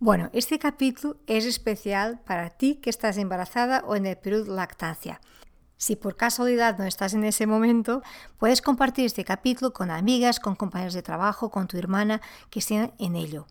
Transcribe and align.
Bueno, 0.00 0.30
este 0.32 0.60
capítulo 0.60 1.16
es 1.26 1.44
especial 1.44 2.20
para 2.24 2.50
ti 2.50 2.76
que 2.76 2.88
estás 2.88 3.16
embarazada 3.16 3.82
o 3.84 3.96
en 3.96 4.06
el 4.06 4.16
periodo 4.16 4.54
lactancia. 4.54 5.20
Si 5.76 5.96
por 5.96 6.14
casualidad 6.14 6.78
no 6.78 6.84
estás 6.84 7.14
en 7.14 7.24
ese 7.24 7.48
momento, 7.48 8.02
puedes 8.38 8.62
compartir 8.62 9.06
este 9.06 9.24
capítulo 9.24 9.72
con 9.72 9.90
amigas, 9.90 10.38
con 10.38 10.54
compañeros 10.54 10.94
de 10.94 11.02
trabajo, 11.02 11.50
con 11.50 11.66
tu 11.66 11.78
hermana 11.78 12.20
que 12.48 12.60
estén 12.60 12.92
en 13.00 13.16
ello. 13.16 13.48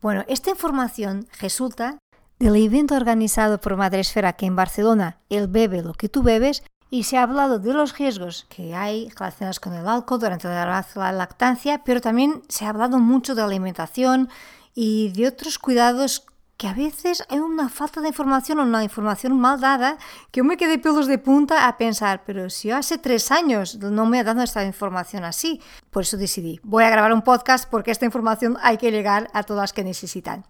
Bueno, 0.00 0.24
esta 0.28 0.48
información 0.48 1.28
resulta 1.40 1.98
del 2.38 2.56
evento 2.56 2.94
organizado 2.94 3.60
por 3.60 3.76
Madresfera 3.76 4.30
aquí 4.30 4.46
en 4.46 4.56
Barcelona, 4.56 5.18
El 5.28 5.46
bebe 5.46 5.82
lo 5.82 5.92
que 5.92 6.08
tú 6.08 6.22
bebes, 6.22 6.62
y 6.88 7.04
se 7.04 7.18
ha 7.18 7.22
hablado 7.22 7.58
de 7.58 7.72
los 7.74 7.98
riesgos 7.98 8.46
que 8.48 8.74
hay 8.74 9.10
relacionados 9.10 9.60
con 9.60 9.74
el 9.74 9.86
alcohol 9.86 10.20
durante 10.20 10.48
la 10.48 11.12
lactancia, 11.12 11.82
pero 11.84 12.00
también 12.00 12.42
se 12.48 12.64
ha 12.64 12.70
hablado 12.70 12.98
mucho 12.98 13.34
de 13.34 13.42
alimentación 13.42 14.30
y 14.74 15.10
de 15.10 15.28
otros 15.28 15.58
cuidados 15.58 16.26
que 16.56 16.68
a 16.68 16.74
veces 16.74 17.24
hay 17.28 17.38
una 17.38 17.68
falta 17.68 18.00
de 18.00 18.08
información 18.08 18.60
o 18.60 18.62
una 18.62 18.84
información 18.84 19.38
mal 19.38 19.60
dada 19.60 19.98
que 20.30 20.38
yo 20.38 20.44
me 20.44 20.56
quedé 20.56 20.78
pelos 20.78 21.08
de 21.08 21.18
punta 21.18 21.66
a 21.66 21.76
pensar, 21.76 22.22
pero 22.24 22.50
si 22.50 22.68
yo 22.68 22.76
hace 22.76 22.98
tres 22.98 23.32
años 23.32 23.78
no 23.78 24.06
me 24.06 24.20
he 24.20 24.24
dado 24.24 24.42
esta 24.42 24.64
información 24.64 25.24
así, 25.24 25.60
por 25.90 26.04
eso 26.04 26.16
decidí, 26.16 26.60
voy 26.62 26.84
a 26.84 26.90
grabar 26.90 27.12
un 27.12 27.22
podcast 27.22 27.68
porque 27.68 27.90
esta 27.90 28.04
información 28.04 28.58
hay 28.62 28.76
que 28.78 28.92
llegar 28.92 29.28
a 29.32 29.42
todas 29.42 29.62
las 29.62 29.72
que 29.72 29.82
necesitan. 29.82 30.44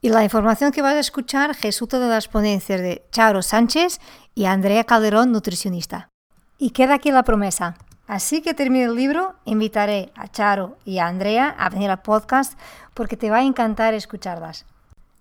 Y 0.00 0.10
la 0.10 0.22
información 0.22 0.70
que 0.70 0.80
vas 0.80 0.94
a 0.94 1.00
escuchar 1.00 1.56
resulta 1.60 1.98
de 1.98 2.08
las 2.08 2.28
ponencias 2.28 2.80
de 2.80 3.04
Charo 3.10 3.42
Sánchez 3.42 4.00
y 4.34 4.44
Andrea 4.44 4.84
Calderón, 4.84 5.32
nutricionista. 5.32 6.08
Y 6.56 6.70
queda 6.70 6.94
aquí 6.94 7.10
la 7.10 7.24
promesa. 7.24 7.76
Así 8.08 8.40
que 8.40 8.54
termine 8.54 8.86
el 8.86 8.94
libro, 8.94 9.34
invitaré 9.44 10.10
a 10.16 10.28
Charo 10.28 10.78
y 10.86 10.98
a 10.98 11.06
Andrea 11.06 11.54
a 11.58 11.68
venir 11.68 11.90
al 11.90 12.00
podcast 12.00 12.58
porque 12.94 13.18
te 13.18 13.28
va 13.28 13.36
a 13.36 13.42
encantar 13.42 13.92
escucharlas. 13.92 14.64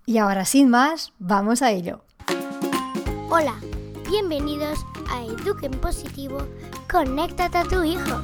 Y 0.05 0.19
ahora 0.19 0.45
sin 0.45 0.69
más, 0.69 1.11
vamos 1.19 1.61
a 1.61 1.71
ello. 1.71 1.99
Hola, 3.29 3.55
bienvenidos 4.09 4.79
a 5.11 5.21
Eduquen 5.21 5.71
Positivo, 5.81 6.47
conéctate 6.89 7.57
a 7.57 7.65
tu 7.65 7.83
hijo. 7.83 8.21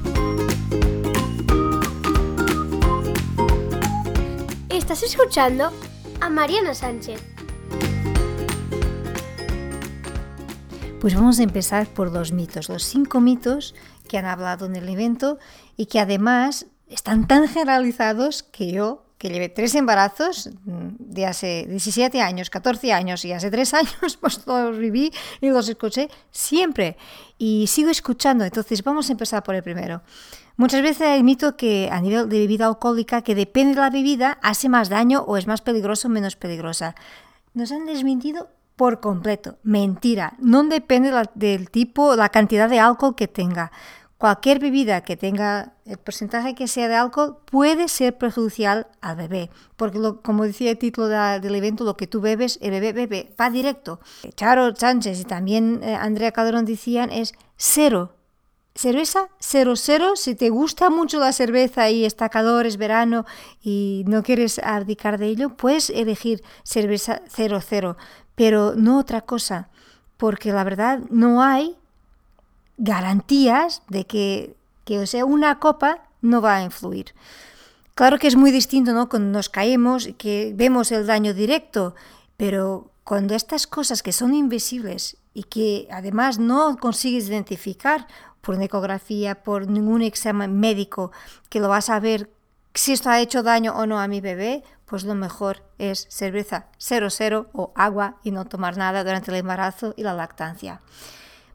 Estás 4.70 5.04
escuchando 5.04 5.74
a 6.22 6.30
Mariana 6.30 6.74
Sánchez. 6.74 7.22
Pues 11.02 11.16
vamos 11.16 11.38
a 11.40 11.44
empezar 11.44 11.88
por 11.88 12.14
los 12.14 12.32
mitos, 12.32 12.70
los 12.70 12.86
cinco 12.86 13.20
mitos 13.20 13.76
que 14.08 14.18
han 14.18 14.26
hablado 14.26 14.66
en 14.66 14.76
el 14.76 14.88
evento 14.90 15.40
y 15.78 15.88
que 15.88 16.00
además 16.00 16.68
están 16.88 17.28
tan 17.28 17.48
generalizados 17.48 18.44
que 18.44 18.72
yo, 18.72 19.06
que 19.18 19.30
llevé 19.30 19.50
tres 19.50 19.74
embarazos 19.76 20.50
mm, 20.66 20.90
de 21.00 21.26
hace 21.26 21.66
17 21.68 22.22
años, 22.22 22.50
14 22.50 22.94
años 22.94 23.24
y 23.26 23.32
hace 23.32 23.50
tres 23.50 23.74
años, 23.74 24.18
pues 24.22 24.46
los 24.46 24.78
viví 24.78 25.12
y 25.42 25.50
los 25.50 25.70
escuché 25.70 26.10
siempre 26.32 26.98
y 27.38 27.68
sigo 27.68 27.90
escuchando. 27.90 28.44
Entonces 28.44 28.84
vamos 28.84 29.10
a 29.10 29.14
empezar 29.14 29.44
por 29.44 29.56
el 29.56 29.64
primero. 29.64 30.02
Muchas 30.56 30.84
veces 30.84 31.08
hay 31.08 31.24
mito 31.24 31.58
que 31.58 31.90
a 31.92 32.00
nivel 32.00 32.30
de 32.30 32.38
bebida 32.38 32.68
alcohólica, 32.68 33.24
que 33.24 33.34
depende 33.34 33.74
de 33.74 33.82
la 33.82 33.90
bebida, 33.90 34.38
hace 34.44 34.70
más 34.70 34.90
daño 34.90 35.22
o 35.22 35.38
es 35.38 35.48
más 35.48 35.62
peligroso 35.62 36.08
o 36.08 36.12
menos 36.12 36.36
peligrosa. 36.36 36.94
Nos 37.56 37.72
han 37.72 37.86
desmentido 37.86 38.50
por 38.76 39.00
completo. 39.00 39.58
Mentira. 39.64 40.34
No 40.40 40.64
depende 40.64 41.12
del 41.36 41.70
tipo, 41.70 42.16
la 42.16 42.30
cantidad 42.30 42.70
de 42.70 42.80
alcohol 42.80 43.16
que 43.16 43.28
tenga. 43.28 43.72
Cualquier 44.18 44.60
bebida 44.60 45.02
que 45.02 45.18
tenga 45.18 45.74
el 45.86 45.98
porcentaje 45.98 46.56
que 46.56 46.70
sea 46.70 46.88
de 46.88 46.96
alcohol 46.96 47.40
puede 47.44 47.90
ser 47.90 48.18
perjudicial 48.18 48.88
al 49.02 49.18
bebé, 49.18 49.50
porque 49.76 50.00
como 50.24 50.46
decía 50.46 50.72
el 50.72 50.78
título 50.78 51.10
del 51.10 51.56
evento, 51.56 51.84
lo 51.84 51.98
que 51.98 52.08
tú 52.08 52.22
bebes, 52.22 52.58
el 52.62 52.72
bebé 52.72 52.94
bebe, 52.94 53.36
va 53.40 53.50
directo. 53.50 54.00
Charo 54.36 54.74
Sánchez 54.74 55.20
y 55.20 55.26
también 55.26 55.82
eh, 55.84 55.96
Andrea 55.96 56.32
Calderón 56.32 56.64
decían 56.64 57.12
es 57.12 57.34
cero 57.58 58.14
Cerveza 58.76 59.30
00, 59.40 60.16
si 60.16 60.34
te 60.34 60.50
gusta 60.50 60.90
mucho 60.90 61.20
la 61.20 61.32
cerveza 61.32 61.92
y 61.92 62.06
está 62.06 62.30
calor, 62.30 62.66
es 62.66 62.78
verano 62.78 63.24
y 63.62 64.04
no 64.08 64.24
quieres 64.24 64.58
abdicar 64.58 65.20
de 65.20 65.28
ello, 65.28 65.56
puedes 65.56 65.92
elegir 65.92 66.42
cerveza 66.64 67.22
00, 67.30 67.98
pero 68.36 68.74
no 68.76 69.00
otra 69.00 69.22
cosa, 69.22 69.70
porque 70.18 70.52
la 70.52 70.64
verdad 70.64 71.00
no 71.10 71.42
hay 71.42 71.78
garantías 72.78 73.84
de 73.90 74.06
que, 74.06 74.56
que 74.86 75.00
o 75.00 75.08
sea, 75.08 75.26
una 75.26 75.60
copa 75.60 76.08
no 76.22 76.42
va 76.42 76.58
a 76.58 76.64
influir. 76.64 77.14
Claro 77.96 78.18
que 78.18 78.28
es 78.28 78.36
muy 78.36 78.52
distinto, 78.52 78.94
¿no? 78.94 79.08
Cuando 79.08 79.30
nos 79.30 79.50
caemos 79.50 80.08
y 80.08 80.14
que 80.14 80.54
vemos 80.56 80.92
el 80.92 81.06
daño 81.06 81.34
directo, 81.34 81.94
pero 82.38 82.90
cuando 83.04 83.36
estas 83.36 83.68
cosas 83.68 84.02
que 84.02 84.12
son 84.12 84.34
invisibles 84.34 85.18
y 85.34 85.44
que 85.44 85.88
además 85.92 86.40
no 86.40 86.78
consigues 86.78 87.28
identificar 87.28 88.08
por 88.42 88.56
una 88.56 88.66
ecografía, 88.66 89.44
por 89.44 89.68
ningún 89.68 90.02
examen 90.02 90.60
médico 90.60 91.12
que 91.50 91.60
lo 91.60 91.70
vas 91.70 91.90
a 91.90 92.00
ver 92.00 92.30
si 92.74 92.94
esto 92.94 93.10
ha 93.10 93.20
hecho 93.20 93.44
daño 93.44 93.74
o 93.76 93.86
no 93.86 94.00
a 94.00 94.08
mi 94.08 94.22
bebé, 94.22 94.64
pues 94.86 95.04
lo 95.04 95.16
mejor 95.16 95.64
es 95.78 96.08
cerveza 96.10 96.68
00 96.78 97.50
o 97.54 97.72
agua 97.76 98.18
y 98.24 98.32
no 98.32 98.46
tomar 98.46 98.78
nada 98.78 99.04
durante 99.04 99.32
el 99.32 99.38
embarazo 99.38 99.94
y 99.98 100.04
la 100.04 100.14
lactancia. 100.14 100.82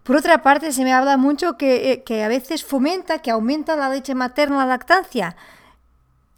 Por 0.02 0.16
otra 0.16 0.42
parte, 0.42 0.72
se 0.72 0.84
me 0.84 0.92
habla 0.92 1.16
mucho 1.16 1.56
que, 1.56 1.92
eh, 1.92 2.02
que 2.02 2.24
a 2.24 2.28
veces 2.28 2.64
fomenta, 2.64 3.18
que 3.18 3.30
aumenta 3.30 3.76
la 3.76 3.90
leche 3.90 4.14
materna 4.14 4.58
la 4.58 4.66
lactancia. 4.66 5.36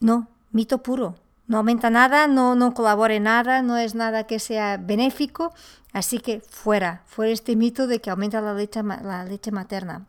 No, 0.00 0.26
mito 0.50 0.82
puro. 0.82 1.14
No 1.46 1.58
aumenta 1.58 1.88
nada, 1.88 2.26
no, 2.26 2.54
no 2.54 2.74
colabora 2.74 3.14
en 3.14 3.24
nada, 3.24 3.62
no 3.62 3.76
es 3.76 3.94
nada 3.94 4.24
que 4.24 4.38
sea 4.38 4.76
benéfico. 4.76 5.52
Así 5.92 6.18
que 6.18 6.40
fuera, 6.40 7.02
fuera 7.06 7.32
este 7.32 7.56
mito 7.56 7.86
de 7.86 8.00
que 8.00 8.10
aumenta 8.10 8.40
la 8.40 8.54
leche, 8.54 8.82
la 8.82 9.24
leche 9.24 9.50
materna. 9.50 10.06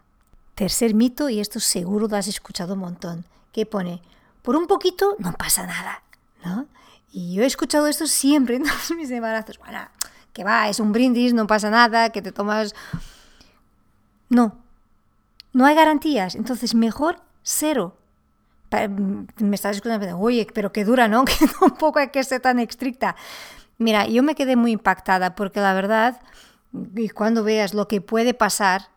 Tercer 0.56 0.94
mito, 0.94 1.30
y 1.30 1.40
esto 1.40 1.60
seguro 1.60 2.08
lo 2.08 2.18
has 2.18 2.28
escuchado 2.28 2.74
un 2.74 2.82
montón, 2.82 3.26
que 3.52 3.66
pone, 3.66 4.02
por 4.42 4.56
un 4.56 4.68
poquito 4.68 5.16
no 5.20 5.34
pasa 5.34 5.66
nada, 5.66 6.04
¿no? 6.44 6.68
Y 7.12 7.36
yo 7.36 7.44
he 7.44 7.46
escuchado 7.46 7.88
esto 7.88 8.08
siempre 8.08 8.56
en 8.56 8.64
todos 8.66 8.92
mis 8.96 9.12
embarazos. 9.12 9.58
Bueno, 9.60 9.80
que 10.34 10.44
va, 10.44 10.70
es 10.70 10.80
un 10.80 10.92
brindis, 10.92 11.34
no 11.34 11.48
pasa 11.48 11.70
nada, 11.70 12.10
que 12.10 12.22
te 12.22 12.32
tomas... 12.32 12.74
No, 14.30 14.58
no 15.54 15.66
hay 15.66 15.76
garantías, 15.76 16.36
entonces 16.36 16.74
mejor 16.74 17.22
cero. 17.44 17.98
Me 19.38 19.56
estás 19.56 19.76
escuchando, 19.76 20.18
oye, 20.18 20.48
pero 20.54 20.72
que 20.72 20.86
dura, 20.86 21.10
¿no? 21.10 21.26
Que 21.26 21.48
tampoco 21.60 22.00
hay 22.00 22.10
que 22.10 22.24
ser 22.24 22.42
tan 22.42 22.60
estricta. 22.60 23.16
Mira, 23.78 24.08
yo 24.08 24.24
me 24.24 24.36
quedé 24.36 24.56
muy 24.56 24.72
impactada 24.72 25.36
porque 25.36 25.60
la 25.60 25.74
verdad, 25.74 26.22
y 26.96 27.10
cuando 27.10 27.44
veas 27.44 27.74
lo 27.74 27.88
que 27.88 28.00
puede 28.00 28.34
pasar, 28.34 28.90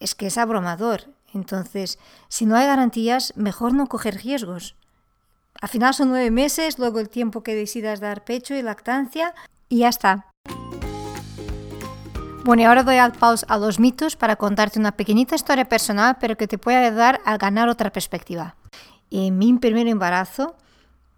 es 0.00 0.14
que 0.14 0.28
es 0.28 0.38
abrumador. 0.38 1.08
Entonces, 1.34 1.98
si 2.28 2.46
no 2.46 2.56
hay 2.56 2.66
garantías, 2.66 3.32
mejor 3.36 3.74
no 3.74 3.86
coger 3.86 4.22
riesgos. 4.22 4.76
Al 5.60 5.68
final 5.68 5.94
son 5.94 6.08
nueve 6.08 6.30
meses, 6.30 6.78
luego 6.78 6.98
el 6.98 7.08
tiempo 7.08 7.42
que 7.42 7.54
decidas 7.54 8.00
dar 8.00 8.24
pecho 8.24 8.54
y 8.54 8.62
lactancia, 8.62 9.34
y 9.68 9.78
ya 9.78 9.88
está. 9.88 10.26
Bueno, 12.44 12.62
y 12.62 12.64
ahora 12.64 12.82
doy 12.82 12.96
al 12.96 13.12
pause 13.12 13.46
a 13.48 13.56
los 13.56 13.78
mitos 13.78 14.16
para 14.16 14.34
contarte 14.34 14.80
una 14.80 14.92
pequeñita 14.92 15.36
historia 15.36 15.68
personal, 15.68 16.16
pero 16.20 16.36
que 16.36 16.48
te 16.48 16.58
puede 16.58 16.78
ayudar 16.78 17.20
a 17.24 17.36
ganar 17.36 17.68
otra 17.68 17.92
perspectiva. 17.92 18.56
En 19.12 19.38
mi 19.38 19.52
primer 19.54 19.86
embarazo 19.86 20.56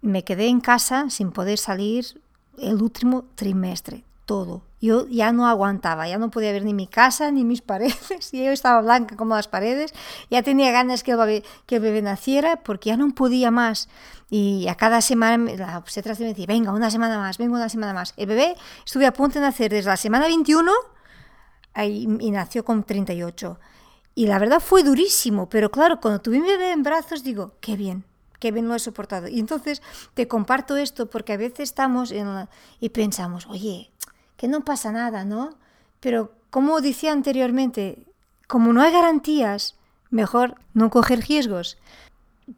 me 0.01 0.23
quedé 0.23 0.47
en 0.47 0.61
casa 0.61 1.09
sin 1.09 1.31
poder 1.31 1.57
salir 1.57 2.21
el 2.59 2.81
último 2.81 3.25
trimestre 3.33 4.03
todo. 4.25 4.61
Yo 4.85 5.07
ya 5.07 5.31
no 5.31 5.47
aguantaba, 5.47 6.07
ya 6.07 6.17
no 6.17 6.29
podía 6.29 6.51
ver 6.51 6.63
ni 6.63 6.73
mi 6.73 6.87
casa 6.87 7.31
ni 7.31 7.43
mis 7.43 7.61
paredes, 7.61 8.29
y 8.33 8.43
yo 8.43 8.51
estaba 8.51 8.81
blanca 8.81 9.15
como 9.15 9.35
las 9.35 9.47
paredes, 9.47 9.93
ya 10.29 10.43
tenía 10.43 10.71
ganas 10.71 11.03
que 11.03 11.11
el 11.11 11.17
bebé, 11.17 11.43
que 11.65 11.77
el 11.77 11.81
bebé 11.81 12.01
naciera 12.01 12.57
porque 12.57 12.89
ya 12.89 12.97
no 12.97 13.09
podía 13.15 13.51
más. 13.51 13.89
Y 14.29 14.67
a 14.67 14.75
cada 14.75 15.01
semana 15.01 15.51
la 15.55 15.77
obstetra 15.77 16.15
me 16.19 16.27
decía, 16.27 16.45
venga, 16.47 16.71
una 16.71 16.91
semana 16.91 17.17
más, 17.17 17.37
venga, 17.37 17.55
una 17.55 17.69
semana 17.69 17.93
más. 17.93 18.13
El 18.17 18.27
bebé 18.27 18.55
estuve 18.85 19.05
a 19.05 19.13
punto 19.13 19.39
de 19.39 19.45
nacer 19.45 19.71
desde 19.71 19.89
la 19.89 19.97
semana 19.97 20.25
21 20.25 20.71
y, 21.77 22.07
y 22.19 22.31
nació 22.31 22.63
con 22.65 22.83
38. 22.83 23.59
Y 24.15 24.27
la 24.27 24.39
verdad 24.39 24.61
fue 24.61 24.83
durísimo, 24.83 25.49
pero 25.49 25.69
claro, 25.69 25.99
cuando 25.99 26.21
tuve 26.21 26.39
mi 26.39 26.47
bebé 26.47 26.71
en 26.71 26.83
brazos 26.83 27.23
digo, 27.23 27.55
qué 27.59 27.75
bien, 27.75 28.05
qué 28.39 28.51
bien 28.51 28.67
lo 28.67 28.75
he 28.75 28.79
soportado. 28.79 29.27
Y 29.27 29.39
entonces 29.39 29.81
te 30.13 30.27
comparto 30.27 30.77
esto 30.77 31.09
porque 31.09 31.33
a 31.33 31.37
veces 31.37 31.69
estamos 31.69 32.11
en 32.11 32.47
y 32.79 32.89
pensamos, 32.89 33.45
oye, 33.47 33.91
que 34.37 34.47
no 34.47 34.63
pasa 34.65 34.91
nada, 34.91 35.25
¿no? 35.25 35.55
Pero 35.99 36.33
como 36.49 36.81
decía 36.81 37.11
anteriormente, 37.11 38.05
como 38.47 38.73
no 38.73 38.81
hay 38.81 38.91
garantías, 38.91 39.75
mejor 40.09 40.55
no 40.73 40.89
coger 40.89 41.19
riesgos. 41.27 41.77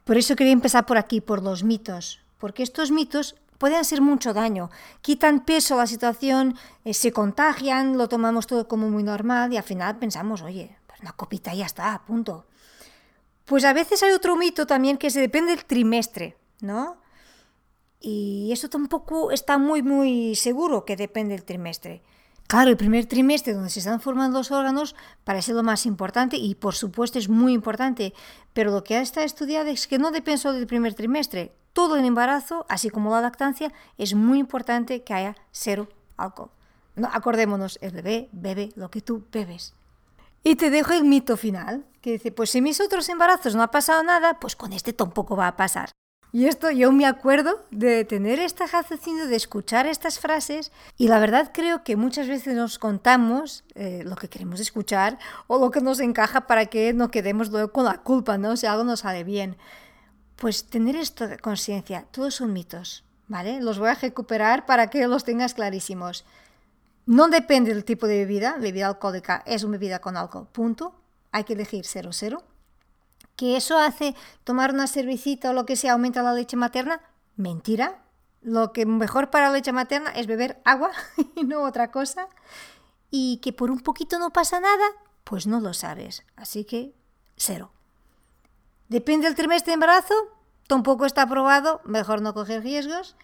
Por 0.03 0.17
eso 0.17 0.35
quería 0.35 0.53
empezar 0.53 0.85
por 0.85 0.97
aquí, 0.97 1.21
por 1.21 1.41
los 1.41 1.63
mitos, 1.63 2.19
porque 2.39 2.63
estos 2.63 2.91
mitos 2.91 3.35
pueden 3.57 3.79
hacer 3.79 4.01
mucho 4.01 4.33
daño, 4.33 4.69
quitan 5.01 5.43
peso 5.43 5.75
a 5.75 5.77
la 5.77 5.87
situación, 5.87 6.55
eh, 6.85 6.93
se 6.93 7.11
contagian, 7.11 7.97
lo 7.97 8.07
tomamos 8.07 8.47
todo 8.47 8.67
como 8.67 8.89
muy 8.89 9.03
normal 9.03 9.53
y 9.53 9.57
al 9.57 9.63
final 9.63 9.97
pensamos, 9.97 10.41
oye, 10.41 10.77
pues 10.85 10.99
una 11.01 11.13
copita 11.13 11.53
y 11.53 11.59
ya 11.59 11.65
está, 11.65 12.01
punto. 12.05 12.45
Pues 13.45 13.63
a 13.63 13.73
veces 13.73 14.03
hay 14.03 14.11
otro 14.11 14.35
mito 14.35 14.67
también 14.67 14.97
que 14.97 15.09
se 15.09 15.21
depende 15.21 15.55
del 15.55 15.65
trimestre, 15.65 16.37
¿no? 16.61 16.97
Y 17.99 18.49
eso 18.51 18.69
tampoco 18.69 19.31
está 19.31 19.57
muy, 19.57 19.81
muy 19.81 20.35
seguro 20.35 20.85
que 20.85 20.95
depende 20.95 21.35
del 21.35 21.45
trimestre. 21.45 22.03
Claro, 22.47 22.69
el 22.69 22.77
primer 22.77 23.05
trimestre 23.07 23.53
donde 23.53 23.69
se 23.69 23.79
están 23.79 23.99
formando 23.99 24.37
los 24.37 24.51
órganos 24.51 24.95
parece 25.25 25.51
lo 25.51 25.63
más 25.63 25.85
importante 25.85 26.37
y 26.37 26.55
por 26.55 26.75
supuesto 26.75 27.19
es 27.19 27.27
muy 27.27 27.51
importante, 27.51 28.13
pero 28.53 28.71
lo 28.71 28.85
que 28.85 29.01
está 29.01 29.23
estudiado 29.23 29.69
es 29.69 29.85
que 29.85 29.99
no 29.99 30.11
depende 30.11 30.37
solo 30.37 30.57
del 30.57 30.65
primer 30.65 30.93
trimestre. 30.93 31.51
Todo 31.73 31.97
el 31.97 32.05
embarazo, 32.05 32.65
así 32.69 32.89
como 32.89 33.11
la 33.11 33.19
lactancia, 33.21 33.73
es 33.97 34.13
muy 34.15 34.39
importante 34.39 35.03
que 35.03 35.13
haya 35.13 35.35
cero 35.51 35.89
alcohol. 36.15 36.49
No, 36.95 37.09
acordémonos, 37.11 37.79
el 37.81 37.91
bebé 37.91 38.29
bebe 38.31 38.71
lo 38.75 38.89
que 38.89 39.01
tú 39.01 39.25
bebes. 39.29 39.73
Y 40.41 40.55
te 40.55 40.69
dejo 40.69 40.93
el 40.93 41.03
mito 41.03 41.35
final, 41.35 41.85
que 41.99 42.13
dice, 42.13 42.31
pues 42.31 42.51
si 42.51 42.61
mis 42.61 42.79
otros 42.79 43.09
embarazos 43.09 43.55
no 43.55 43.61
ha 43.63 43.71
pasado 43.71 44.03
nada, 44.03 44.39
pues 44.39 44.55
con 44.55 44.71
este 44.71 44.93
tampoco 44.93 45.35
va 45.35 45.49
a 45.49 45.57
pasar. 45.57 45.91
Y 46.37 46.45
esto 46.45 46.69
yo 46.69 46.91
me 46.91 47.07
acuerdo 47.07 47.65
de 47.71 48.05
tener 48.05 48.37
esta 48.37 48.67
raciocinio, 48.67 49.25
de 49.25 49.35
escuchar 49.35 49.87
estas 49.87 50.19
frases 50.19 50.71
y 50.95 51.07
la 51.07 51.17
verdad 51.17 51.49
creo 51.51 51.83
que 51.83 51.95
muchas 51.95 52.27
veces 52.27 52.53
nos 52.53 52.77
contamos 52.77 53.63
eh, 53.73 54.03
lo 54.05 54.15
que 54.15 54.29
queremos 54.29 54.59
escuchar 54.59 55.17
o 55.47 55.57
lo 55.57 55.71
que 55.71 55.81
nos 55.81 55.99
encaja 55.99 56.45
para 56.45 56.67
que 56.67 56.93
no 56.93 57.09
quedemos 57.09 57.49
luego 57.49 57.71
con 57.71 57.85
la 57.85 58.03
culpa, 58.03 58.37
¿no? 58.37 58.55
Si 58.55 58.67
algo 58.67 58.83
no 58.83 58.95
sale 58.97 59.23
bien. 59.23 59.57
Pues 60.35 60.67
tener 60.67 60.95
esto 60.95 61.27
de 61.27 61.39
conciencia, 61.39 62.05
todos 62.11 62.35
son 62.35 62.53
mitos, 62.53 63.03
¿vale? 63.27 63.59
Los 63.59 63.79
voy 63.79 63.89
a 63.89 63.95
recuperar 63.95 64.67
para 64.67 64.91
que 64.91 65.07
los 65.07 65.23
tengas 65.23 65.55
clarísimos. 65.55 66.23
No 67.07 67.29
depende 67.29 67.73
del 67.73 67.83
tipo 67.83 68.05
de 68.05 68.17
bebida, 68.17 68.57
bebida 68.59 68.85
alcohólica 68.85 69.41
es 69.47 69.63
una 69.63 69.79
bebida 69.79 70.01
con 70.01 70.15
alcohol, 70.15 70.47
punto. 70.51 71.01
Hay 71.31 71.45
que 71.45 71.53
elegir 71.53 71.83
0,0 71.83 72.43
¿Que 73.37 73.55
eso 73.55 73.77
hace 73.77 74.15
tomar 74.43 74.73
una 74.73 74.87
cervecita 74.87 75.51
o 75.51 75.53
lo 75.53 75.65
que 75.65 75.75
sea, 75.75 75.93
aumenta 75.93 76.23
la 76.23 76.33
leche 76.33 76.57
materna? 76.57 77.01
Mentira. 77.35 78.03
Lo 78.41 78.73
que 78.73 78.85
mejor 78.85 79.29
para 79.29 79.47
la 79.47 79.53
leche 79.53 79.71
materna 79.71 80.09
es 80.09 80.25
beber 80.25 80.59
agua 80.65 80.91
y 81.35 81.43
no 81.43 81.61
otra 81.61 81.91
cosa. 81.91 82.27
Y 83.11 83.37
que 83.37 83.53
por 83.53 83.69
un 83.69 83.79
poquito 83.79 84.17
no 84.17 84.33
pasa 84.33 84.59
nada, 84.59 84.85
pues 85.23 85.45
no 85.45 85.59
lo 85.59 85.75
sabes. 85.75 86.23
Así 86.35 86.65
que 86.65 86.95
cero. 87.35 87.71
Depende 88.89 89.27
del 89.27 89.35
trimestre 89.35 89.71
de 89.71 89.75
embarazo, 89.75 90.15
tampoco 90.67 91.05
está 91.05 91.21
aprobado, 91.23 91.79
mejor 91.83 92.21
no 92.21 92.33
coger 92.33 92.63
riesgos. 92.63 93.15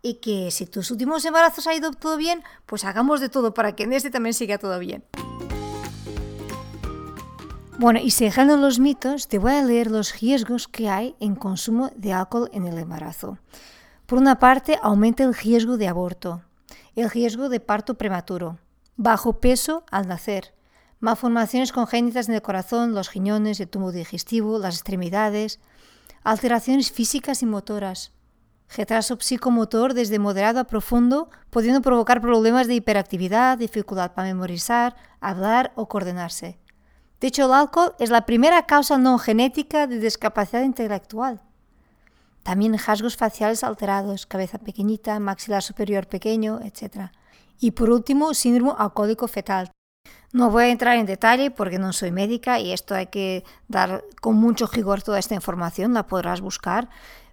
Y 0.00 0.14
que 0.14 0.50
si 0.50 0.64
tus 0.64 0.90
últimos 0.90 1.24
embarazos 1.26 1.66
ha 1.66 1.74
ido 1.74 1.90
todo 1.90 2.16
bien, 2.16 2.42
pues 2.64 2.84
hagamos 2.84 3.20
de 3.20 3.28
todo 3.28 3.52
para 3.52 3.76
que 3.76 3.82
en 3.82 3.92
este 3.92 4.10
también 4.10 4.32
siga 4.32 4.56
todo 4.56 4.78
bien. 4.78 5.04
Bueno, 7.80 8.00
y 8.02 8.10
dejando 8.10 8.56
los 8.56 8.80
mitos, 8.80 9.28
te 9.28 9.38
voy 9.38 9.52
a 9.52 9.62
leer 9.62 9.88
los 9.88 10.18
riesgos 10.20 10.66
que 10.66 10.90
hay 10.90 11.14
en 11.20 11.36
consumo 11.36 11.92
de 11.94 12.12
alcohol 12.12 12.50
en 12.52 12.66
el 12.66 12.76
embarazo. 12.76 13.38
Por 14.04 14.18
una 14.18 14.40
parte, 14.40 14.80
aumenta 14.82 15.22
el 15.22 15.32
riesgo 15.32 15.76
de 15.76 15.86
aborto, 15.86 16.42
el 16.96 17.08
riesgo 17.08 17.48
de 17.48 17.60
parto 17.60 17.94
prematuro, 17.94 18.58
bajo 18.96 19.38
peso 19.38 19.84
al 19.92 20.08
nacer, 20.08 20.54
malformaciones 20.98 21.70
congénitas 21.70 22.28
en 22.28 22.34
el 22.34 22.42
corazón, 22.42 22.96
los 22.96 23.12
riñones, 23.14 23.60
el 23.60 23.68
tubo 23.68 23.92
digestivo, 23.92 24.58
las 24.58 24.74
extremidades, 24.74 25.60
alteraciones 26.24 26.90
físicas 26.90 27.44
y 27.44 27.46
motoras, 27.46 28.10
retraso 28.76 29.18
psicomotor 29.20 29.94
desde 29.94 30.18
moderado 30.18 30.58
a 30.58 30.64
profundo, 30.64 31.30
pudiendo 31.48 31.80
provocar 31.80 32.20
problemas 32.20 32.66
de 32.66 32.74
hiperactividad, 32.74 33.56
dificultad 33.56 34.14
para 34.14 34.26
memorizar, 34.26 34.96
hablar 35.20 35.70
o 35.76 35.86
coordinarse 35.86 36.58
de 37.20 37.26
hecho, 37.26 37.46
el 37.46 37.52
alcohol 37.52 37.94
es 37.98 38.10
la 38.10 38.26
primera 38.26 38.66
causa 38.66 38.96
no 38.96 39.18
genética 39.18 39.86
de 39.88 39.98
discapacidad 39.98 40.62
intelectual. 40.62 41.42
También 42.44 42.78
rasgos 42.78 43.16
faciales 43.16 43.64
alterados, 43.64 44.26
cabeza 44.26 44.58
pequeñita, 44.58 45.18
maxilar 45.18 45.62
superior 45.62 46.06
pequeño, 46.06 46.60
etc. 46.62 47.10
Y 47.58 47.72
por 47.72 47.90
último, 47.90 48.34
síndrome 48.34 48.72
alcohólico 48.78 49.26
fetal. 49.26 49.72
No 50.32 50.50
voy 50.50 50.64
a 50.64 50.68
entrar 50.68 50.96
en 50.96 51.06
detalle 51.06 51.50
porque 51.50 51.78
no 51.78 51.92
soy 51.92 52.12
médica 52.12 52.60
y 52.60 52.72
esto 52.72 52.94
hay 52.94 53.06
que 53.06 53.44
dar 53.66 54.04
con 54.20 54.36
mucho 54.36 54.66
rigor 54.66 55.02
toda 55.02 55.18
esta 55.18 55.34
información, 55.34 55.94
la 55.94 56.06
podrás 56.06 56.40
buscar, 56.40 56.88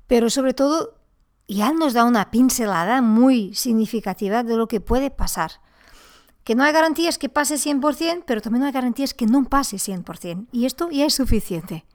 pero 0.07 0.29
sobre 0.29 0.53
todo 0.53 0.95
ya 1.47 1.71
nos 1.73 1.93
da 1.93 2.05
una 2.05 2.31
pincelada 2.31 3.01
muy 3.01 3.53
significativa 3.53 4.43
de 4.43 4.55
lo 4.55 4.67
que 4.67 4.81
puede 4.81 5.11
pasar 5.11 5.51
que 6.45 6.55
no 6.55 6.63
hay 6.63 6.71
garantías 6.71 7.17
que 7.17 7.27
pase 7.27 7.55
100%, 7.55 8.23
pero 8.25 8.39
también 8.39 8.61
no 8.61 8.67
hay 8.67 8.71
garantías 8.71 9.13
que 9.13 9.25
no 9.25 9.43
pase 9.45 9.77
100%. 9.77 10.45
Y 10.51 10.65
esto 10.65 10.89
ya 10.91 11.05
es 11.05 11.15
suficiente. 11.15 11.85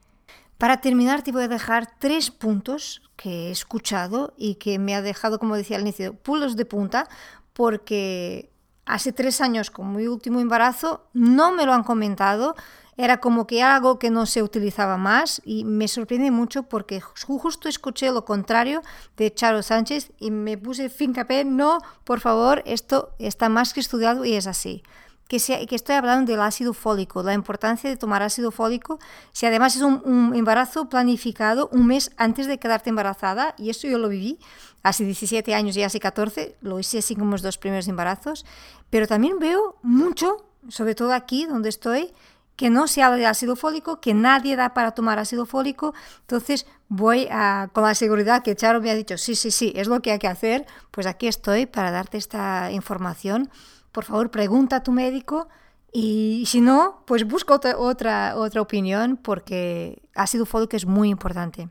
Para 0.57 0.81
terminar, 0.81 1.23
te 1.23 1.31
voy 1.31 1.43
a 1.43 1.47
dejar 1.47 1.97
tres 1.97 2.29
puntos 2.29 3.01
que 3.15 3.47
he 3.47 3.51
escuchado 3.51 4.33
y 4.37 4.55
que 4.55 4.77
me 4.77 4.93
ha 4.93 5.01
dejado, 5.01 5.39
como 5.39 5.55
decía 5.55 5.77
al 5.77 5.83
inicio, 5.83 6.13
pulos 6.13 6.57
de 6.57 6.65
punta, 6.65 7.07
porque 7.53 8.51
hace 8.85 9.13
tres 9.13 9.39
años, 9.39 9.71
con 9.71 9.95
mi 9.95 10.05
último 10.05 10.41
embarazo, 10.41 11.07
no 11.13 11.53
me 11.53 11.65
lo 11.65 11.73
han 11.73 11.83
comentado, 11.83 12.55
era 13.03 13.19
como 13.19 13.47
que 13.47 13.63
algo 13.63 13.97
que 13.97 14.11
no 14.11 14.27
se 14.27 14.43
utilizaba 14.43 14.95
más 14.95 15.41
y 15.43 15.65
me 15.65 15.87
sorprende 15.87 16.29
mucho 16.29 16.63
porque 16.63 17.01
justo 17.01 17.67
escuché 17.67 18.11
lo 18.11 18.25
contrario 18.25 18.83
de 19.17 19.33
Charo 19.33 19.63
Sánchez 19.63 20.11
y 20.19 20.29
me 20.29 20.55
puse 20.55 20.87
fin 20.89 21.11
capé, 21.11 21.43
no, 21.43 21.79
por 22.03 22.19
favor, 22.19 22.61
esto 22.67 23.15
está 23.17 23.49
más 23.49 23.73
que 23.73 23.79
estudiado 23.79 24.23
y 24.23 24.35
es 24.35 24.45
así. 24.45 24.83
Que, 25.27 25.39
sea, 25.39 25.65
que 25.65 25.75
estoy 25.75 25.95
hablando 25.95 26.29
del 26.31 26.41
ácido 26.41 26.73
fólico, 26.73 27.23
la 27.23 27.33
importancia 27.33 27.89
de 27.89 27.95
tomar 27.95 28.21
ácido 28.21 28.51
fólico, 28.51 28.99
si 29.31 29.45
además 29.47 29.75
es 29.77 29.81
un, 29.81 30.01
un 30.05 30.35
embarazo 30.35 30.89
planificado 30.89 31.69
un 31.71 31.87
mes 31.87 32.11
antes 32.17 32.47
de 32.47 32.59
quedarte 32.59 32.89
embarazada, 32.89 33.55
y 33.57 33.69
eso 33.69 33.87
yo 33.87 33.97
lo 33.97 34.09
viví 34.09 34.37
hace 34.83 35.05
17 35.05 35.55
años 35.55 35.75
y 35.77 35.83
hace 35.83 35.99
14, 35.99 36.57
lo 36.61 36.79
hice 36.79 36.99
así 36.99 37.15
como 37.15 37.31
los 37.31 37.41
dos 37.41 37.57
primeros 37.57 37.87
embarazos, 37.87 38.45
pero 38.89 39.07
también 39.07 39.39
veo 39.39 39.77
mucho, 39.81 40.45
sobre 40.67 40.95
todo 40.95 41.13
aquí 41.13 41.45
donde 41.45 41.69
estoy, 41.69 42.13
que 42.61 42.69
no 42.69 42.85
se 42.85 43.01
habla 43.01 43.17
de 43.17 43.25
ácido 43.25 43.55
fólico, 43.55 43.99
que 43.99 44.13
nadie 44.13 44.55
da 44.55 44.75
para 44.75 44.91
tomar 44.91 45.17
ácido 45.17 45.47
fólico, 45.47 45.95
entonces 46.19 46.67
voy 46.89 47.27
a, 47.31 47.71
con 47.73 47.83
la 47.83 47.95
seguridad 47.95 48.43
que 48.43 48.55
Charo 48.55 48.81
me 48.81 48.91
ha 48.91 48.93
dicho, 48.93 49.17
sí, 49.17 49.33
sí, 49.33 49.49
sí, 49.49 49.73
es 49.75 49.87
lo 49.87 49.99
que 50.03 50.11
hay 50.11 50.19
que 50.19 50.27
hacer, 50.27 50.67
pues 50.91 51.07
aquí 51.07 51.25
estoy 51.25 51.65
para 51.65 51.89
darte 51.89 52.19
esta 52.19 52.71
información. 52.71 53.49
Por 53.91 54.03
favor, 54.05 54.29
pregunta 54.29 54.75
a 54.75 54.83
tu 54.83 54.91
médico 54.91 55.47
y 55.91 56.43
si 56.45 56.61
no, 56.61 57.01
pues 57.07 57.25
busca 57.25 57.55
otra, 57.55 57.79
otra, 57.79 58.35
otra 58.35 58.61
opinión 58.61 59.17
porque 59.17 60.03
ácido 60.13 60.45
fólico 60.45 60.77
es 60.77 60.85
muy 60.85 61.09
importante. 61.09 61.67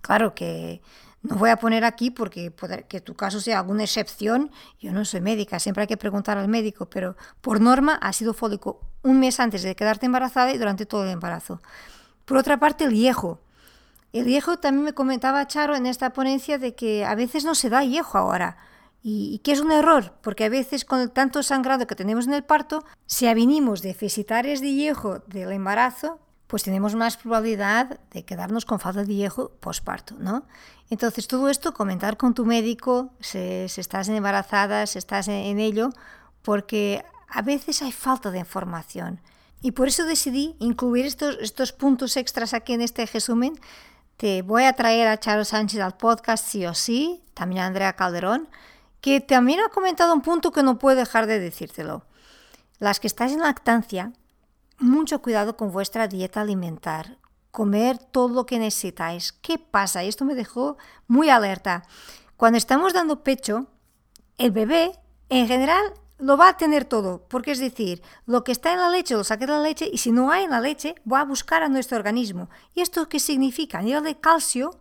Claro 0.00 0.34
que 0.34 0.82
no 1.22 1.36
voy 1.36 1.50
a 1.50 1.56
poner 1.56 1.84
aquí 1.84 2.10
porque 2.10 2.50
puede 2.50 2.84
que 2.84 3.00
tu 3.00 3.14
caso 3.14 3.40
sea 3.40 3.60
alguna 3.60 3.84
excepción. 3.84 4.50
Yo 4.80 4.92
no 4.92 5.04
soy 5.04 5.20
médica, 5.20 5.60
siempre 5.60 5.82
hay 5.82 5.86
que 5.86 5.96
preguntar 5.96 6.36
al 6.36 6.48
médico, 6.48 6.86
pero 6.86 7.16
por 7.40 7.60
norma 7.60 7.94
ácido 7.94 8.34
fólico 8.34 8.80
un 9.02 9.20
mes 9.20 9.38
antes 9.40 9.62
de 9.62 9.76
quedarte 9.76 10.06
embarazada 10.06 10.52
y 10.52 10.58
durante 10.58 10.86
todo 10.86 11.04
el 11.04 11.10
embarazo. 11.10 11.60
Por 12.24 12.36
otra 12.36 12.58
parte, 12.58 12.84
el 12.84 12.92
hiejo. 12.92 13.40
El 14.12 14.26
hiejo 14.26 14.58
también 14.58 14.84
me 14.84 14.92
comentaba 14.92 15.46
Charo 15.46 15.74
en 15.74 15.86
esta 15.86 16.12
ponencia 16.12 16.58
de 16.58 16.74
que 16.74 17.04
a 17.04 17.14
veces 17.14 17.44
no 17.44 17.54
se 17.54 17.70
da 17.70 17.84
hiejo 17.84 18.18
ahora. 18.18 18.58
Y, 19.04 19.40
que 19.40 19.50
es 19.50 19.60
un 19.60 19.72
error, 19.72 20.14
porque 20.22 20.44
a 20.44 20.48
veces 20.48 20.84
con 20.84 21.00
el 21.00 21.10
tanto 21.10 21.42
sangrado 21.42 21.88
que 21.88 21.96
tenemos 21.96 22.28
en 22.28 22.34
el 22.34 22.44
parto, 22.44 22.84
si 23.06 23.26
avinimos 23.26 23.82
deficitarios 23.82 24.60
de 24.60 24.72
hiejo 24.72 25.18
del 25.26 25.50
embarazo, 25.50 26.20
pues 26.52 26.64
tenemos 26.64 26.94
más 26.94 27.16
probabilidad 27.16 27.98
de 28.10 28.26
quedarnos 28.26 28.66
con 28.66 28.78
falta 28.78 29.04
de 29.04 29.14
hierro 29.14 29.52
posparto, 29.58 30.16
¿no? 30.18 30.44
Entonces, 30.90 31.26
todo 31.26 31.48
esto, 31.48 31.72
comentar 31.72 32.18
con 32.18 32.34
tu 32.34 32.44
médico 32.44 33.08
si, 33.20 33.38
estás 33.38 34.10
embarazada, 34.10 34.86
si 34.86 34.98
estás 34.98 35.28
en, 35.28 35.58
ello, 35.58 35.94
porque 36.42 37.06
a 37.30 37.40
veces 37.40 37.80
hay 37.80 37.90
falta 37.90 38.30
de 38.30 38.40
información. 38.40 39.22
Y 39.62 39.70
por 39.70 39.88
eso 39.88 40.04
decidí 40.04 40.54
incluir 40.58 41.06
estos, 41.06 41.38
estos 41.40 41.72
puntos 41.72 42.18
extras 42.18 42.52
aquí 42.52 42.74
en 42.74 42.82
este 42.82 43.06
resumen. 43.06 43.58
Te 44.18 44.42
voy 44.42 44.64
a 44.64 44.74
traer 44.74 45.08
a 45.08 45.18
Charo 45.18 45.46
Sánchez 45.46 45.80
al 45.80 45.96
podcast 45.96 46.46
sí 46.46 46.66
o 46.66 46.74
sí, 46.74 47.24
también 47.32 47.62
a 47.62 47.66
Andrea 47.66 47.94
Calderón, 47.94 48.46
que 49.00 49.22
también 49.22 49.60
ha 49.60 49.70
comentado 49.70 50.12
un 50.12 50.20
punto 50.20 50.52
que 50.52 50.62
no 50.62 50.78
puedo 50.78 50.98
dejar 50.98 51.24
de 51.26 51.40
decírtelo. 51.40 52.04
Las 52.78 53.00
que 53.00 53.06
estás 53.06 53.32
en 53.32 53.40
lactancia, 53.40 54.12
mucho 54.82 55.22
cuidado 55.22 55.56
con 55.56 55.72
vuestra 55.72 56.08
dieta 56.08 56.40
alimentar. 56.40 57.18
Comer 57.50 57.98
todo 57.98 58.34
lo 58.34 58.46
que 58.46 58.58
necesitáis. 58.58 59.32
¿Qué 59.32 59.58
pasa? 59.58 60.04
Y 60.04 60.08
esto 60.08 60.24
me 60.24 60.34
dejó 60.34 60.76
muy 61.06 61.28
alerta. 61.28 61.84
Cuando 62.36 62.58
estamos 62.58 62.92
dando 62.92 63.22
pecho, 63.22 63.66
el 64.38 64.50
bebé 64.50 64.98
en 65.28 65.46
general 65.46 65.94
lo 66.18 66.36
va 66.36 66.48
a 66.48 66.56
tener 66.56 66.84
todo, 66.84 67.26
porque 67.28 67.50
es 67.50 67.58
decir, 67.58 68.00
lo 68.26 68.44
que 68.44 68.52
está 68.52 68.72
en 68.72 68.78
la 68.78 68.90
leche 68.90 69.14
lo 69.14 69.24
saca 69.24 69.44
de 69.44 69.52
la 69.52 69.60
leche 69.60 69.90
y 69.92 69.98
si 69.98 70.12
no 70.12 70.30
hay 70.30 70.44
en 70.44 70.50
la 70.50 70.60
leche, 70.60 70.94
va 71.10 71.20
a 71.20 71.24
buscar 71.24 71.62
a 71.62 71.68
nuestro 71.68 71.96
organismo. 71.96 72.48
¿Y 72.74 72.80
esto 72.80 73.08
qué 73.08 73.18
significa? 73.18 73.80
A 73.80 73.82
nivel 73.82 74.04
de 74.04 74.18
calcio, 74.20 74.78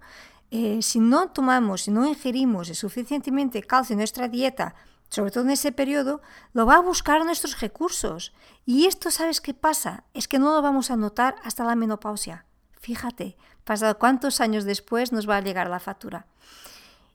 eh, 0.51 0.79
si 0.81 0.99
no 0.99 1.29
tomamos, 1.29 1.81
si 1.83 1.91
no 1.91 2.05
ingerimos 2.07 2.67
suficientemente 2.69 3.63
calcio 3.63 3.93
en 3.93 3.99
nuestra 3.99 4.27
dieta, 4.27 4.75
sobre 5.11 5.29
todo 5.29 5.43
en 5.43 5.51
ese 5.51 5.73
periodo, 5.73 6.21
lo 6.53 6.65
va 6.65 6.75
a 6.75 6.81
buscar 6.81 7.23
nuestros 7.25 7.59
recursos. 7.59 8.33
Y 8.65 8.87
esto, 8.87 9.11
¿sabes 9.11 9.41
qué 9.41 9.53
pasa? 9.53 10.05
Es 10.13 10.29
que 10.29 10.39
no 10.39 10.55
lo 10.55 10.61
vamos 10.61 10.89
a 10.89 10.95
notar 10.95 11.35
hasta 11.43 11.65
la 11.65 11.75
menopausia. 11.75 12.45
Fíjate, 12.79 13.35
pasado 13.65 13.99
cuántos 13.99 14.39
años 14.39 14.63
después 14.63 15.11
nos 15.11 15.29
va 15.29 15.35
a 15.35 15.41
llegar 15.41 15.69
la 15.69 15.81
factura. 15.81 16.27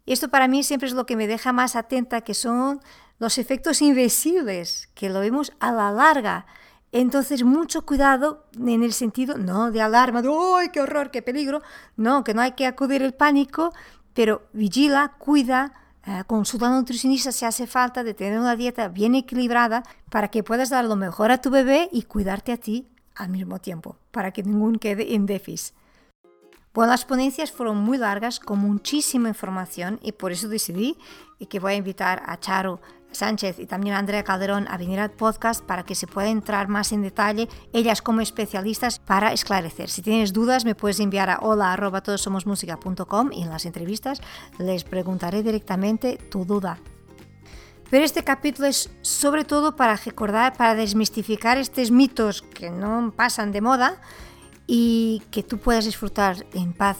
Esto 0.04 0.28
para 0.28 0.46
mí 0.46 0.62
siempre 0.62 0.88
es 0.88 0.94
lo 0.94 1.06
que 1.06 1.16
me 1.16 1.26
deja 1.26 1.54
más 1.54 1.74
atenta, 1.74 2.20
que 2.20 2.34
son 2.34 2.80
los 3.18 3.38
efectos 3.38 3.80
invisibles, 3.80 4.90
que 4.94 5.08
lo 5.08 5.20
vemos 5.20 5.52
a 5.58 5.72
la 5.72 5.90
larga. 5.90 6.44
Entonces, 6.92 7.44
mucho 7.44 7.86
cuidado 7.86 8.44
en 8.58 8.82
el 8.82 8.92
sentido, 8.92 9.38
no 9.38 9.72
de 9.72 9.80
alarma, 9.80 10.20
de 10.20 10.28
¡ay, 10.28 10.68
qué 10.68 10.82
horror, 10.82 11.10
qué 11.10 11.22
peligro! 11.22 11.62
No, 11.96 12.24
que 12.24 12.34
no 12.34 12.42
hay 12.42 12.52
que 12.52 12.66
acudir 12.66 13.02
el 13.02 13.14
pánico, 13.14 13.72
pero 14.12 14.46
vigila, 14.52 15.14
cuida, 15.18 15.72
eh, 16.06 16.22
consulta 16.26 16.66
a 16.66 16.70
un 16.70 16.76
nutricionista 16.76 17.32
si 17.32 17.44
hace 17.44 17.66
falta 17.66 18.04
de 18.04 18.14
tener 18.14 18.38
una 18.38 18.54
dieta 18.54 18.88
bien 18.88 19.14
equilibrada 19.14 19.82
para 20.08 20.28
que 20.28 20.44
puedas 20.44 20.70
dar 20.70 20.84
lo 20.84 20.94
mejor 20.94 21.32
a 21.32 21.40
tu 21.40 21.50
bebé 21.50 21.88
y 21.92 22.02
cuidarte 22.02 22.52
a 22.52 22.56
ti 22.56 22.86
al 23.16 23.28
mismo 23.28 23.58
tiempo, 23.58 23.96
para 24.12 24.30
que 24.30 24.42
ningún 24.42 24.78
quede 24.78 25.14
en 25.14 25.26
déficit. 25.26 25.74
Bueno, 26.72 26.92
las 26.92 27.06
ponencias 27.06 27.50
fueron 27.50 27.78
muy 27.78 27.96
largas, 27.96 28.38
con 28.38 28.58
muchísima 28.58 29.28
información, 29.28 29.98
y 30.02 30.12
por 30.12 30.30
eso 30.30 30.48
decidí 30.48 30.98
que 31.48 31.58
voy 31.58 31.72
a 31.72 31.76
invitar 31.76 32.22
a 32.26 32.38
Charo 32.38 32.80
Sánchez 33.12 33.58
y 33.58 33.66
también 33.66 33.94
Andrea 33.94 34.24
Calderón 34.24 34.66
a 34.68 34.76
venir 34.76 35.00
al 35.00 35.10
podcast 35.10 35.64
para 35.64 35.84
que 35.84 35.94
se 35.94 36.06
pueda 36.06 36.28
entrar 36.28 36.68
más 36.68 36.92
en 36.92 37.02
detalle, 37.02 37.48
ellas 37.72 38.02
como 38.02 38.20
especialistas, 38.20 38.98
para 38.98 39.32
esclarecer. 39.32 39.88
Si 39.90 40.02
tienes 40.02 40.32
dudas, 40.32 40.64
me 40.64 40.74
puedes 40.74 41.00
enviar 41.00 41.30
a 41.30 41.38
hola.todosomosmusica.com 41.40 43.30
y 43.32 43.42
en 43.42 43.50
las 43.50 43.66
entrevistas 43.66 44.20
les 44.58 44.84
preguntaré 44.84 45.42
directamente 45.42 46.16
tu 46.16 46.44
duda. 46.44 46.78
Pero 47.90 48.04
este 48.04 48.24
capítulo 48.24 48.66
es 48.68 48.90
sobre 49.02 49.44
todo 49.44 49.76
para 49.76 49.96
recordar, 49.96 50.56
para 50.56 50.74
desmistificar 50.74 51.56
estos 51.56 51.90
mitos 51.90 52.42
que 52.42 52.70
no 52.70 53.12
pasan 53.16 53.52
de 53.52 53.60
moda 53.60 54.00
y 54.66 55.22
que 55.30 55.44
tú 55.44 55.58
puedas 55.58 55.84
disfrutar 55.84 56.44
en 56.52 56.72
paz, 56.72 56.96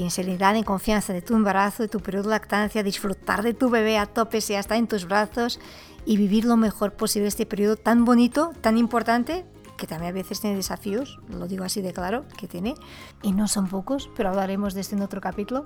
en 0.00 0.10
serenidad, 0.10 0.56
en 0.56 0.64
confianza 0.64 1.12
de 1.12 1.22
tu 1.22 1.34
embarazo, 1.34 1.82
de 1.82 1.88
tu 1.88 2.00
periodo 2.00 2.24
de 2.24 2.30
lactancia, 2.30 2.82
disfrutar 2.82 3.42
de 3.42 3.52
tu 3.52 3.68
bebé 3.68 3.98
a 3.98 4.06
tope 4.06 4.40
si 4.40 4.54
ya 4.54 4.60
está 4.60 4.76
en 4.76 4.86
tus 4.86 5.06
brazos 5.06 5.60
y 6.06 6.16
vivir 6.16 6.44
lo 6.44 6.56
mejor 6.56 6.94
posible 6.94 7.28
este 7.28 7.46
periodo 7.46 7.76
tan 7.76 8.04
bonito, 8.04 8.52
tan 8.60 8.78
importante, 8.78 9.44
que 9.76 9.86
también 9.86 10.10
a 10.10 10.14
veces 10.14 10.40
tiene 10.40 10.56
desafíos, 10.56 11.20
lo 11.28 11.46
digo 11.46 11.64
así 11.64 11.82
de 11.82 11.92
claro, 11.92 12.24
que 12.38 12.48
tiene, 12.48 12.74
y 13.22 13.32
no 13.32 13.48
son 13.48 13.68
pocos, 13.68 14.10
pero 14.16 14.30
hablaremos 14.30 14.74
de 14.74 14.80
esto 14.80 14.96
en 14.96 15.02
otro 15.02 15.20
capítulo. 15.20 15.64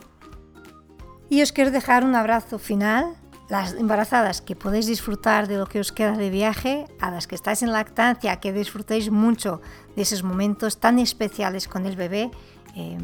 Y 1.29 1.43
os 1.43 1.53
quiero 1.53 1.71
dejar 1.71 2.05
un 2.05 2.15
abrazo 2.15 2.59
final 2.59 3.17
las 3.49 3.75
embarazadas 3.75 4.41
que 4.41 4.57
podéis 4.57 4.87
disfrutar 4.87 5.47
de 5.47 5.57
lo 5.57 5.67
que 5.67 5.81
os 5.81 5.93
queda 5.93 6.17
de 6.17 6.31
viaje, 6.31 6.87
a 7.01 7.11
las 7.11 7.27
que 7.27 7.35
estáis 7.35 7.63
en 7.63 7.73
lactancia, 7.73 8.41
que 8.41 8.53
disfrutéis 8.53 9.11
mucho 9.11 9.61
de 9.95 10.03
esos 10.03 10.23
momentos 10.23 10.81
tan 10.81 10.99
especiales 10.99 11.69
con 11.69 11.87
el 11.87 11.97
bebé, 11.97 12.31
eh, 12.75 12.99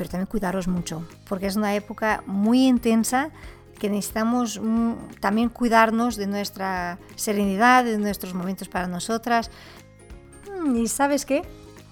pero 0.00 0.08
también 0.08 0.28
cuidaros 0.28 0.66
mucho, 0.66 1.06
porque 1.28 1.44
es 1.44 1.56
una 1.56 1.74
época 1.74 2.22
muy 2.24 2.66
intensa 2.66 3.28
que 3.78 3.90
necesitamos 3.90 4.58
mm, 4.58 4.92
también 5.20 5.50
cuidarnos 5.50 6.16
de 6.16 6.26
nuestra 6.26 6.96
serenidad, 7.16 7.84
de 7.84 7.98
nuestros 7.98 8.32
momentos 8.32 8.66
para 8.66 8.86
nosotras. 8.86 9.50
Mm, 10.58 10.74
y 10.76 10.88
sabes 10.88 11.26
qué? 11.26 11.42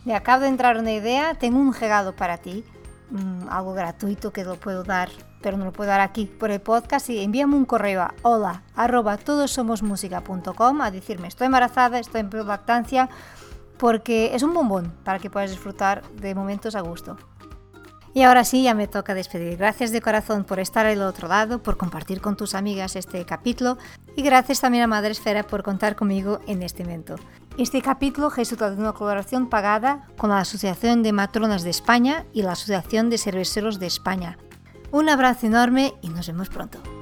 Me 0.07 0.15
acabo 0.15 0.41
de 0.41 0.49
entrar 0.49 0.79
una 0.79 0.91
idea, 0.91 1.35
tengo 1.35 1.59
un 1.59 1.75
regalo 1.75 2.17
para 2.17 2.38
ti, 2.38 2.65
mm, 3.11 3.50
algo 3.50 3.75
gratuito 3.75 4.33
que 4.33 4.43
lo 4.43 4.57
puedo 4.57 4.85
dar 4.85 5.11
pero 5.43 5.59
no 5.59 5.67
lo 5.67 5.73
puedo 5.73 5.91
dar 5.91 6.00
aquí 6.00 6.25
por 6.25 6.50
el 6.50 6.61
podcast 6.61 7.11
y 7.11 7.23
envíame 7.23 7.57
un 7.57 7.65
correo 7.67 8.00
a 8.00 8.15
hola 8.23 8.62
arroba 8.75 9.19
todosomosmusica.com 9.19 10.81
a 10.81 10.91
decirme 10.91 11.29
estoy 11.29 11.45
embarazada, 11.45 11.99
estoy 11.99 12.23
en 12.23 12.31
lactancia, 12.47 13.09
porque 13.77 14.35
es 14.35 14.43
un 14.43 14.55
bombón 14.55 14.95
para 15.05 15.19
que 15.19 15.31
puedas 15.31 15.50
disfrutar 15.50 16.03
de 16.15 16.35
momentos 16.35 16.75
a 16.75 16.81
gusto. 16.81 17.19
Y 18.18 18.22
ahora 18.25 18.42
sí, 18.42 18.64
ya 18.64 18.75
me 18.75 18.88
toca 18.88 19.14
despedir. 19.14 19.58
Gracias 19.58 19.92
de 19.92 20.00
corazón 20.00 20.42
por 20.42 20.58
estar 20.58 20.84
al 20.87 21.02
otro 21.02 21.28
lado, 21.28 21.62
por 21.62 21.76
compartir 21.76 22.20
con 22.20 22.37
tus 22.37 22.56
amigas 22.56 22.96
este 22.96 23.25
capítulo 23.25 23.78
y 24.16 24.22
gracias 24.22 24.60
también 24.60 24.82
a 24.82 24.88
Madre 24.88 25.12
Esfera 25.12 25.44
por 25.44 25.62
contar 25.62 25.94
conmigo 25.94 26.40
en 26.48 26.64
este 26.64 26.82
evento. 26.82 27.14
Este 27.58 27.80
capítulo 27.80 28.28
resulta 28.30 28.70
de 28.70 28.76
una 28.76 28.92
colaboración 28.92 29.48
pagada 29.48 30.08
con 30.16 30.30
la 30.30 30.40
Asociación 30.40 31.04
de 31.04 31.12
Matronas 31.12 31.62
de 31.62 31.70
España 31.70 32.26
y 32.32 32.42
la 32.42 32.52
Asociación 32.52 33.08
de 33.08 33.18
Cerveceros 33.18 33.78
de 33.78 33.87
España. 33.87 34.37
Un 34.90 35.08
abrazo 35.08 35.46
enorme 35.46 35.94
y 36.02 36.08
nos 36.08 36.26
vemos 36.26 36.48
pronto. 36.48 36.98